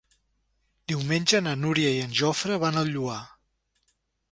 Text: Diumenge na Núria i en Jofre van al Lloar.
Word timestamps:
Diumenge 0.91 1.41
na 1.49 1.53
Núria 1.67 1.93
i 1.97 2.01
en 2.07 2.17
Jofre 2.23 2.59
van 2.65 2.83
al 2.83 2.93
Lloar. 2.97 3.21